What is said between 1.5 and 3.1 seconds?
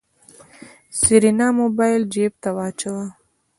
موبايل جېب ته واچوه.